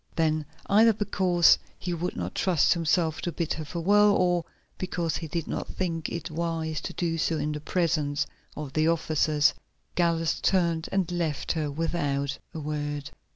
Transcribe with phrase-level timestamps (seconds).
[0.15, 4.45] Then, either because he would not trust himself to bid her farewell, or
[4.79, 8.25] because he did not think it wise to do so in the presence
[8.57, 9.53] of the officers,
[9.93, 13.11] Gallus turned and left her without a word.